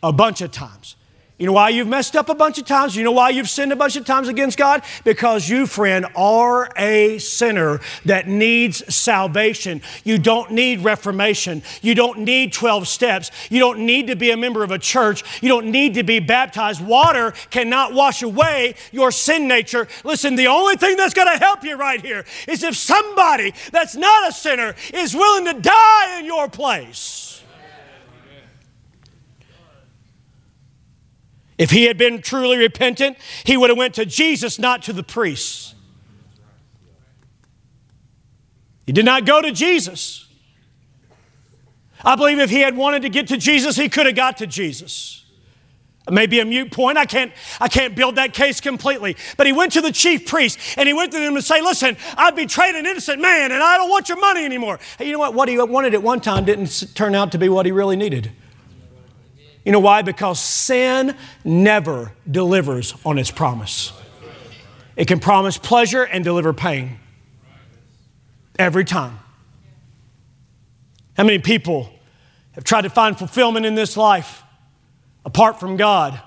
[0.00, 0.95] a bunch of times.
[1.38, 2.96] You know why you've messed up a bunch of times?
[2.96, 4.82] You know why you've sinned a bunch of times against God?
[5.04, 9.82] Because you, friend, are a sinner that needs salvation.
[10.02, 11.62] You don't need reformation.
[11.82, 13.30] You don't need 12 steps.
[13.50, 15.24] You don't need to be a member of a church.
[15.42, 16.82] You don't need to be baptized.
[16.82, 19.88] Water cannot wash away your sin nature.
[20.04, 23.94] Listen, the only thing that's going to help you right here is if somebody that's
[23.94, 27.25] not a sinner is willing to die in your place.
[31.58, 35.02] If he had been truly repentant, he would have went to Jesus, not to the
[35.02, 35.74] priests.
[38.86, 40.28] He did not go to Jesus.
[42.04, 44.46] I believe if he had wanted to get to Jesus, he could have got to
[44.46, 45.24] Jesus.
[46.08, 46.98] Maybe a mute point.
[46.98, 49.16] I can't, I can't build that case completely.
[49.36, 51.96] But he went to the chief priest and he went to them and say, listen,
[52.16, 54.78] I betrayed an innocent man and I don't want your money anymore.
[54.98, 55.34] Hey, you know what?
[55.34, 58.30] What he wanted at one time didn't turn out to be what he really needed.
[59.66, 60.02] You know why?
[60.02, 63.92] Because sin never delivers on its promise.
[64.94, 67.00] It can promise pleasure and deliver pain.
[68.60, 69.18] Every time.
[71.16, 71.92] How many people
[72.52, 74.44] have tried to find fulfillment in this life
[75.24, 76.20] apart from God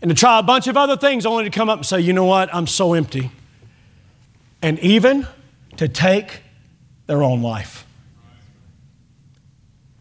[0.00, 2.12] and to try a bunch of other things only to come up and say, you
[2.12, 3.32] know what, I'm so empty.
[4.62, 5.26] And even
[5.76, 6.42] to take
[7.08, 7.84] their own life.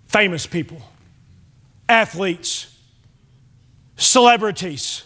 [0.05, 0.83] Famous people,
[1.89, 2.75] athletes,
[3.95, 5.03] celebrities,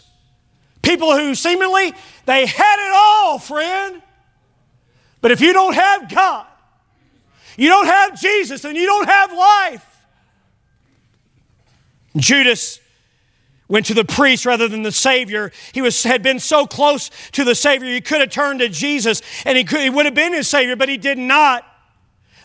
[0.82, 1.92] people who seemingly
[2.26, 4.02] they had it all, friend.
[5.20, 6.46] But if you don't have God,
[7.56, 9.86] you don't have Jesus, and you don't have life.
[12.16, 12.80] Judas
[13.68, 15.50] went to the priest rather than the Savior.
[15.72, 19.22] He was, had been so close to the Savior, he could have turned to Jesus
[19.46, 21.64] and he, could, he would have been his Savior, but he did not.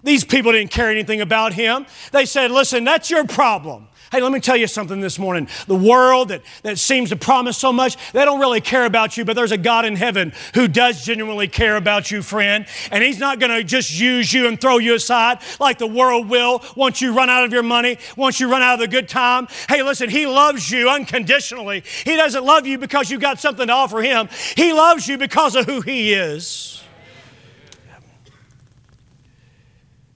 [0.04, 1.86] These people didn't care anything about him.
[2.12, 3.88] They said, Listen, that's your problem.
[4.10, 5.50] Hey, let me tell you something this morning.
[5.68, 9.26] The world that, that seems to promise so much, they don't really care about you,
[9.26, 12.66] but there's a God in heaven who does genuinely care about you, friend.
[12.90, 16.30] And He's not going to just use you and throw you aside like the world
[16.30, 19.10] will once you run out of your money, once you run out of the good
[19.10, 19.48] time.
[19.68, 21.84] Hey, listen, He loves you unconditionally.
[22.06, 25.56] He doesn't love you because you've got something to offer Him, He loves you because
[25.56, 26.82] of who He is.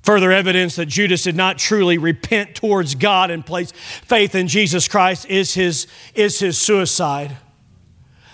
[0.03, 4.87] Further evidence that Judas did not truly repent towards God and place faith in Jesus
[4.87, 5.85] Christ is his,
[6.15, 7.37] is his suicide.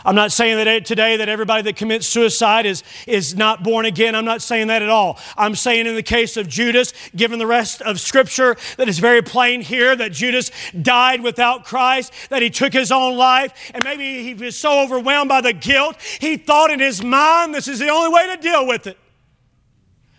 [0.06, 4.16] I'm not saying that today that everybody that commits suicide is, is not born again.
[4.16, 5.20] I'm not saying that at all.
[5.36, 9.22] I'm saying in the case of Judas, given the rest of Scripture, that it's very
[9.22, 10.50] plain here that Judas
[10.82, 15.28] died without Christ, that he took his own life, and maybe he was so overwhelmed
[15.28, 18.66] by the guilt, he thought in his mind this is the only way to deal
[18.66, 18.98] with it.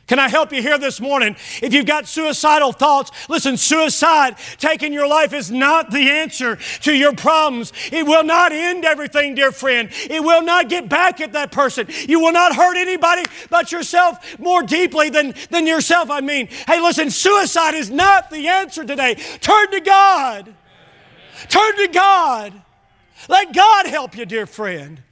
[0.09, 1.37] Can I help you here this morning?
[1.63, 6.95] If you've got suicidal thoughts, listen, suicide, taking your life is not the answer to
[6.95, 7.75] your problems.
[7.93, 9.91] It will not end everything, dear friend.
[10.09, 11.89] It will not get back at that person.
[12.09, 16.49] You will not hurt anybody but yourself more deeply than, than yourself, I mean.
[16.67, 19.15] Hey, listen, suicide is not the answer today.
[19.15, 20.55] Turn to God.
[21.49, 22.55] Turn to God.
[23.29, 25.03] Let God help you, dear friend.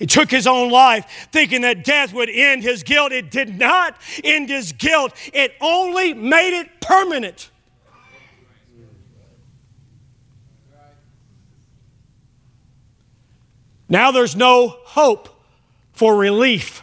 [0.00, 3.12] He took his own life thinking that death would end his guilt.
[3.12, 7.50] It did not end his guilt, it only made it permanent.
[13.90, 15.28] Now there's no hope
[15.92, 16.82] for relief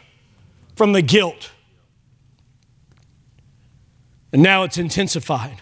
[0.76, 1.52] from the guilt.
[4.32, 5.62] And now it's intensified.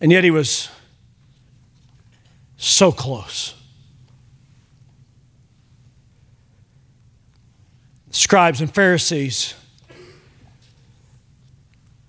[0.00, 0.70] And yet he was
[2.56, 3.54] so close.
[8.14, 9.54] Scribes and Pharisees.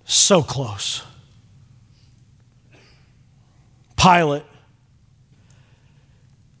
[0.04, 1.02] So close.
[3.96, 4.44] Pilate.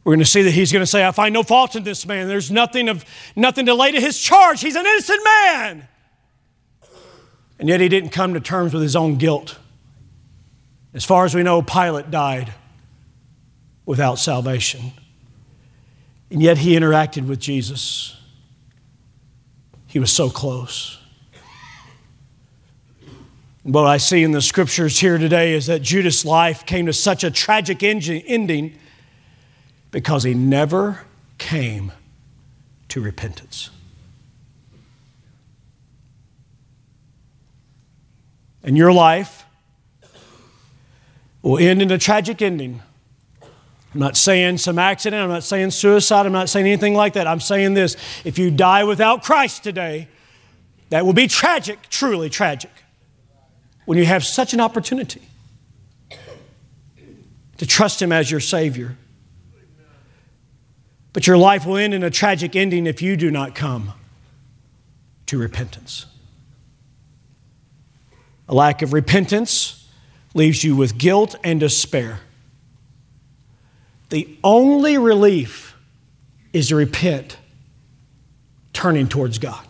[0.02, 2.06] We're going to see that he's going to say, I find no fault in this
[2.06, 2.28] man.
[2.28, 3.04] There's nothing, of,
[3.34, 4.60] nothing to lay to his charge.
[4.60, 5.88] He's an innocent man.
[7.58, 9.58] And yet he didn't come to terms with his own guilt.
[10.94, 12.52] As far as we know, Pilate died
[13.84, 14.92] without salvation.
[16.30, 18.16] And yet he interacted with Jesus.
[19.96, 20.98] He was so close.
[23.62, 27.24] What I see in the scriptures here today is that Judas' life came to such
[27.24, 28.78] a tragic ending
[29.92, 31.06] because he never
[31.38, 31.92] came
[32.88, 33.70] to repentance.
[38.62, 39.46] And your life
[41.40, 42.82] will end in a tragic ending
[43.96, 45.22] I'm not saying some accident.
[45.22, 46.26] I'm not saying suicide.
[46.26, 47.26] I'm not saying anything like that.
[47.26, 50.08] I'm saying this if you die without Christ today,
[50.90, 52.70] that will be tragic, truly tragic,
[53.86, 55.22] when you have such an opportunity
[57.56, 58.98] to trust Him as your Savior.
[61.14, 63.94] But your life will end in a tragic ending if you do not come
[65.24, 66.04] to repentance.
[68.46, 69.88] A lack of repentance
[70.34, 72.20] leaves you with guilt and despair.
[74.08, 75.76] The only relief
[76.52, 77.36] is to repent,
[78.72, 79.66] turning towards God.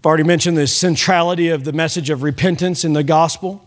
[0.00, 3.66] I've already mentioned the centrality of the message of repentance in the gospel.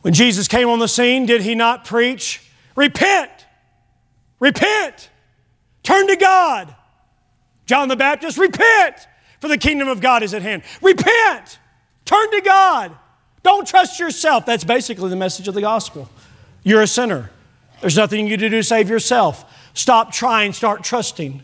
[0.00, 2.48] When Jesus came on the scene, did he not preach,
[2.78, 3.30] Repent,
[4.38, 5.10] repent,
[5.82, 6.72] turn to God?
[7.66, 9.08] John the Baptist, repent,
[9.40, 10.62] for the kingdom of God is at hand.
[10.80, 11.58] Repent,
[12.04, 12.96] turn to God.
[13.42, 14.44] Don't trust yourself.
[14.46, 16.08] That's basically the message of the gospel.
[16.62, 17.30] You're a sinner.
[17.80, 19.44] There's nothing you can do to save yourself.
[19.74, 21.42] Stop trying, start trusting.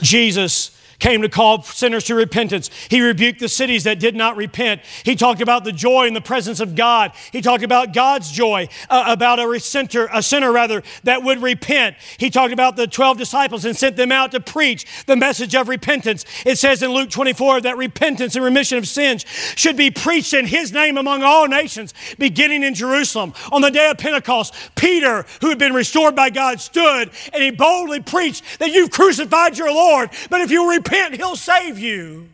[0.00, 2.70] Jesus came to call sinners to repentance.
[2.88, 4.82] He rebuked the cities that did not repent.
[5.04, 7.12] He talked about the joy in the presence of God.
[7.32, 11.96] He talked about God's joy, uh, about a sinner, a sinner rather, that would repent.
[12.18, 15.68] He talked about the 12 disciples and sent them out to preach the message of
[15.68, 16.24] repentance.
[16.44, 19.24] It says in Luke 24 that repentance and remission of sins
[19.54, 23.34] should be preached in his name among all nations, beginning in Jerusalem.
[23.52, 27.50] On the day of Pentecost, Peter, who had been restored by God, stood and he
[27.50, 32.28] boldly preached that you've crucified your Lord, but if you repent, he'll save you.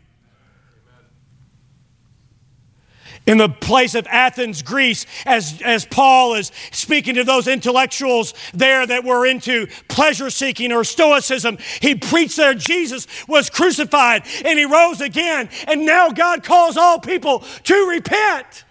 [3.25, 8.85] in the place of Athens, Greece, as, as Paul is speaking to those intellectuals there
[8.85, 14.65] that were into pleasure seeking or stoicism, he preached there Jesus was crucified and he
[14.65, 15.49] rose again.
[15.67, 18.64] And now God calls all people to repent.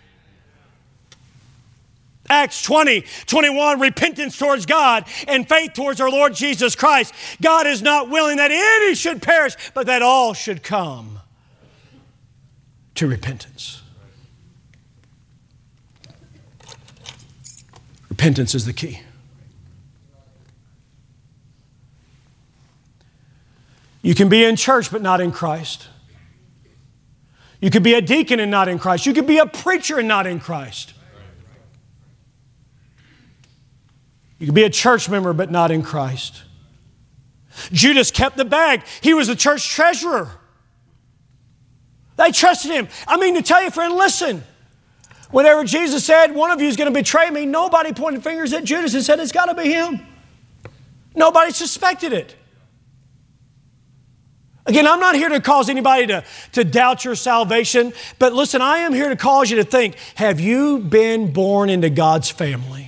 [2.30, 7.12] Acts 20, 21, repentance towards God and faith towards our Lord Jesus Christ.
[7.42, 11.20] God is not willing that any should perish, but that all should come
[12.94, 13.82] to repentance.
[18.08, 19.00] Repentance is the key.
[24.00, 25.88] You can be in church but not in Christ.
[27.60, 29.04] You could be a deacon and not in Christ.
[29.04, 30.93] You could be a preacher and not in Christ.
[34.45, 36.42] You could be a church member but not in Christ.
[37.72, 40.30] Judas kept the bag, he was the church treasurer.
[42.16, 42.88] They trusted him.
[43.09, 44.45] I mean, to tell you, friend, listen.
[45.30, 48.64] Whenever Jesus said, One of you is going to betray me, nobody pointed fingers at
[48.64, 50.07] Judas and said, It's got to be him.
[51.14, 52.36] Nobody suspected it.
[54.66, 56.22] Again, I'm not here to cause anybody to,
[56.53, 60.38] to doubt your salvation, but listen, I am here to cause you to think have
[60.38, 62.84] you been born into God's family?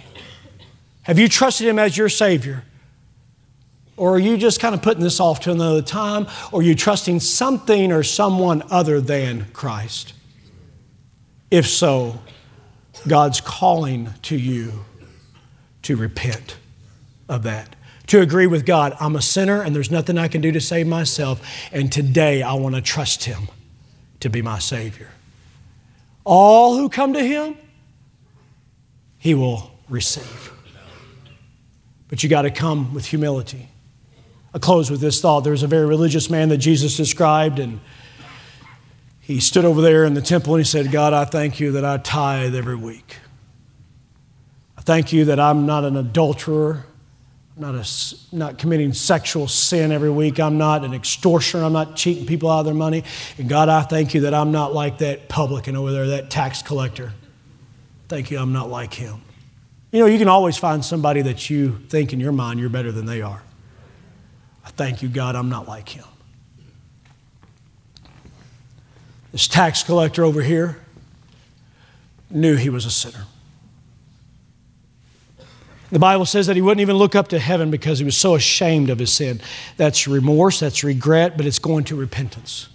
[1.06, 2.64] Have you trusted Him as your Savior?
[3.96, 6.26] Or are you just kind of putting this off to another time?
[6.50, 10.14] Or are you trusting something or someone other than Christ?
[11.48, 12.18] If so,
[13.06, 14.84] God's calling to you
[15.82, 16.56] to repent
[17.28, 17.76] of that.
[18.08, 20.88] To agree with God, I'm a sinner and there's nothing I can do to save
[20.88, 21.40] myself,
[21.70, 23.48] and today I want to trust Him
[24.18, 25.10] to be my Savior.
[26.24, 27.56] All who come to Him,
[29.18, 30.55] He will receive.
[32.08, 33.68] But you got to come with humility.
[34.54, 35.40] I close with this thought.
[35.40, 37.80] There was a very religious man that Jesus described, and
[39.20, 41.84] he stood over there in the temple and he said, God, I thank you that
[41.84, 43.16] I tithe every week.
[44.78, 46.86] I thank you that I'm not an adulterer.
[47.56, 50.38] I'm not, a, not committing sexual sin every week.
[50.38, 51.64] I'm not an extortioner.
[51.64, 53.02] I'm not cheating people out of their money.
[53.36, 56.62] And God, I thank you that I'm not like that publican over there, that tax
[56.62, 57.12] collector.
[58.08, 59.22] Thank you, I'm not like him.
[59.92, 62.92] You know, you can always find somebody that you think in your mind you're better
[62.92, 63.42] than they are.
[64.64, 66.04] I thank you, God, I'm not like him.
[69.32, 70.80] This tax collector over here
[72.30, 73.26] knew he was a sinner.
[75.90, 78.34] The Bible says that he wouldn't even look up to heaven because he was so
[78.34, 79.40] ashamed of his sin.
[79.76, 82.68] That's remorse, that's regret, but it's going to repentance.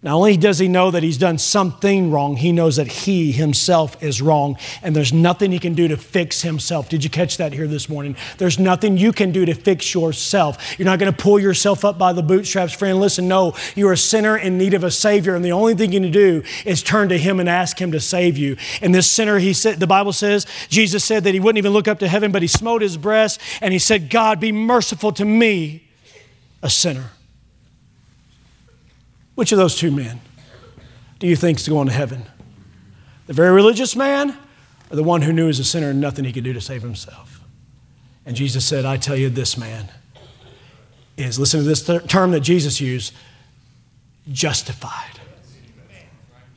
[0.00, 4.00] Not only does he know that he's done something wrong, he knows that he himself
[4.00, 6.88] is wrong, and there's nothing he can do to fix himself.
[6.88, 8.14] Did you catch that here this morning?
[8.36, 10.78] There's nothing you can do to fix yourself.
[10.78, 13.00] You're not going to pull yourself up by the bootstraps, friend.
[13.00, 16.00] Listen, no, you're a sinner in need of a Savior, and the only thing you
[16.00, 18.56] can do is turn to him and ask him to save you.
[18.80, 21.88] And this sinner, he said, the Bible says, Jesus said that he wouldn't even look
[21.88, 25.24] up to heaven, but he smote his breast and he said, God, be merciful to
[25.24, 25.88] me,
[26.62, 27.10] a sinner.
[29.38, 30.18] Which of those two men
[31.20, 32.24] do you think is going to heaven?
[33.28, 34.36] The very religious man
[34.90, 36.60] or the one who knew he was a sinner and nothing he could do to
[36.60, 37.40] save himself?
[38.26, 39.90] And Jesus said, I tell you, this man
[41.16, 43.14] is, listen to this term that Jesus used,
[44.32, 45.20] justified.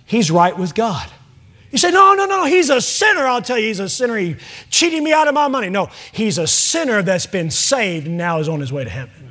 [0.08, 1.08] He's right with God.
[1.70, 3.28] You say, no, no, no, he's a sinner.
[3.28, 4.18] I'll tell you, he's a sinner.
[4.18, 4.38] He
[4.72, 5.70] cheating me out of my money.
[5.70, 9.31] No, he's a sinner that's been saved and now is on his way to heaven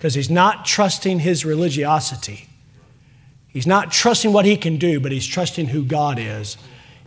[0.00, 2.48] because he's not trusting his religiosity.
[3.48, 6.56] He's not trusting what he can do, but he's trusting who God is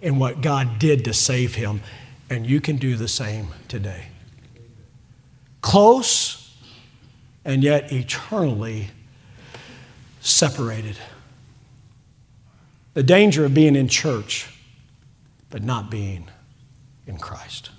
[0.03, 1.81] and what God did to save him.
[2.29, 4.09] And you can do the same today.
[5.61, 6.55] Close
[7.43, 8.89] and yet eternally
[10.21, 10.99] separated.
[12.93, 14.55] The danger of being in church,
[15.49, 16.29] but not being
[17.07, 17.71] in Christ.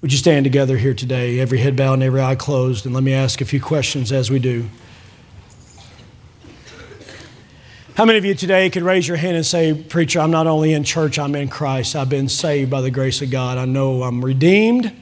[0.00, 3.02] Would you stand together here today, every head bowed and every eye closed, and let
[3.02, 4.68] me ask a few questions as we do.
[7.96, 10.72] How many of you today could raise your hand and say, Preacher, I'm not only
[10.72, 11.96] in church, I'm in Christ.
[11.96, 13.58] I've been saved by the grace of God.
[13.58, 14.94] I know I'm redeemed.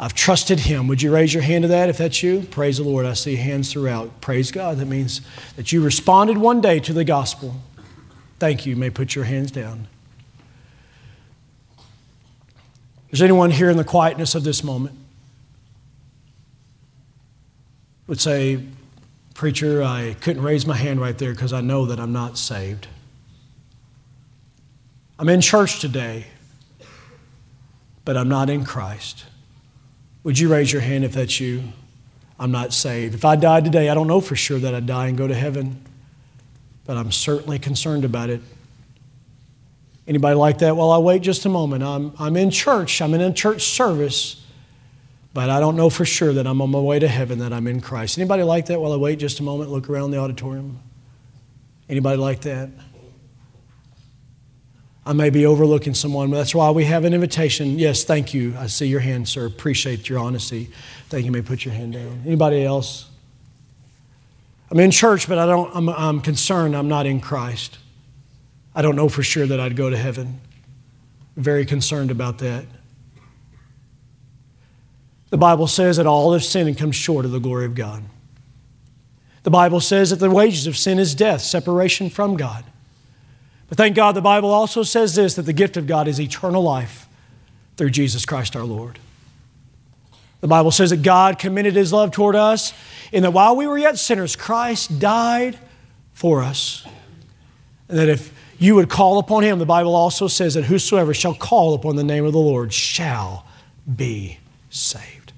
[0.00, 0.86] I've trusted Him.
[0.86, 2.46] Would you raise your hand to that if that's you?
[2.50, 3.04] Praise the Lord.
[3.04, 4.22] I see hands throughout.
[4.22, 4.78] Praise God.
[4.78, 5.20] That means
[5.56, 7.56] that you responded one day to the gospel.
[8.38, 8.70] Thank you.
[8.70, 9.86] You may put your hands down.
[13.10, 14.94] Is anyone here in the quietness of this moment
[18.06, 18.62] would say,
[19.34, 22.88] Preacher, I couldn't raise my hand right there because I know that I'm not saved.
[25.18, 26.26] I'm in church today,
[28.04, 29.24] but I'm not in Christ.
[30.24, 31.62] Would you raise your hand if that's you?
[32.38, 33.14] I'm not saved.
[33.14, 35.34] If I died today, I don't know for sure that I'd die and go to
[35.34, 35.82] heaven,
[36.84, 38.40] but I'm certainly concerned about it.
[40.08, 40.74] Anybody like that?
[40.74, 41.84] Well, I'll wait just a moment.
[41.84, 44.42] I'm, I'm in church, I'm in a church service,
[45.34, 47.66] but I don't know for sure that I'm on my way to heaven, that I'm
[47.66, 48.16] in Christ.
[48.16, 48.80] Anybody like that?
[48.80, 50.80] While I wait just a moment, look around the auditorium.
[51.90, 52.70] Anybody like that?
[55.04, 57.78] I may be overlooking someone, but that's why we have an invitation.
[57.78, 58.54] Yes, thank you.
[58.58, 59.46] I see your hand, sir.
[59.46, 60.70] Appreciate your honesty.
[61.10, 61.26] Thank you.
[61.26, 62.22] you may put your hand down.
[62.24, 63.10] Anybody else?
[64.70, 67.78] I'm in church, but I don't, I'm, I'm concerned I'm not in Christ.
[68.78, 70.40] I don't know for sure that I'd go to heaven.
[71.36, 72.64] Very concerned about that.
[75.30, 78.04] The Bible says that all have sinned and come short of the glory of God.
[79.42, 82.62] The Bible says that the wages of sin is death, separation from God.
[83.68, 86.62] But thank God the Bible also says this that the gift of God is eternal
[86.62, 87.08] life
[87.76, 89.00] through Jesus Christ our Lord.
[90.40, 92.72] The Bible says that God committed his love toward us
[93.10, 95.58] in that while we were yet sinners, Christ died
[96.12, 96.86] for us.
[97.88, 101.34] And that if you would call upon him, the Bible also says that whosoever shall
[101.34, 103.46] call upon the name of the Lord shall
[103.96, 104.38] be
[104.70, 105.32] saved.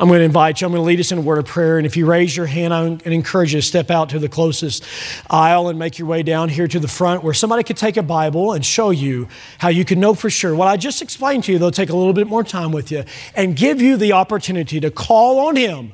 [0.00, 1.76] I'm going to invite you, I'm going to lead us in a word of prayer.
[1.76, 4.84] And if you raise your hand, to encourage you to step out to the closest
[5.28, 8.02] aisle and make your way down here to the front where somebody could take a
[8.02, 9.26] Bible and show you
[9.58, 10.54] how you can know for sure.
[10.54, 13.02] What I just explained to you, they'll take a little bit more time with you
[13.34, 15.92] and give you the opportunity to call on Him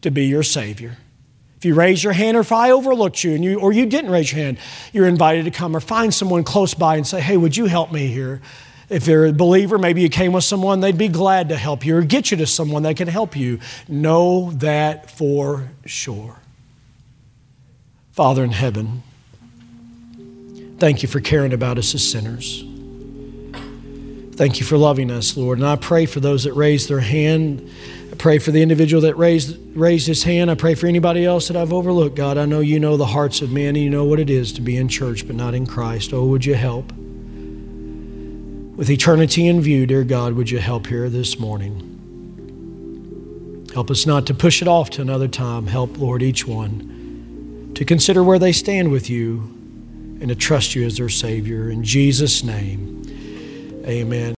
[0.00, 0.96] to be your Savior.
[1.62, 4.10] If you raise your hand or if I overlooked you and you or you didn't
[4.10, 4.58] raise your hand,
[4.92, 7.92] you're invited to come or find someone close by and say, "Hey, would you help
[7.92, 8.40] me here?"
[8.90, 11.98] If you're a believer, maybe you came with someone, they'd be glad to help you
[11.98, 13.60] or get you to someone that can help you.
[13.86, 16.38] Know that for sure.
[18.10, 19.04] Father in heaven,
[20.80, 22.64] thank you for caring about us as sinners.
[24.32, 25.58] Thank you for loving us, Lord.
[25.58, 27.70] And I pray for those that raised their hand.
[28.22, 30.48] Pray for the individual that raised, raised his hand.
[30.48, 32.38] I pray for anybody else that I've overlooked, God.
[32.38, 34.60] I know you know the hearts of men and you know what it is to
[34.60, 36.12] be in church but not in Christ.
[36.12, 36.92] Oh, would you help?
[38.76, 41.88] With eternity in view, dear God, would you help here this morning?
[43.74, 45.66] Help us not to push it off to another time.
[45.66, 49.40] Help, Lord, each one to consider where they stand with you
[50.20, 51.68] and to trust you as their Savior.
[51.70, 53.02] In Jesus' name,
[53.84, 54.30] amen.